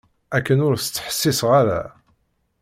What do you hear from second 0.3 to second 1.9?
Akken ur s-ttḥessiseɣ ara.